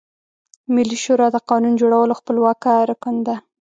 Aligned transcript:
ملي 0.75 0.97
شورا 1.03 1.27
د 1.33 1.37
قانون 1.49 1.73
جوړولو 1.81 2.13
خپلواکه 2.19 2.71
رکن 2.91 3.15
ده. 3.27 3.35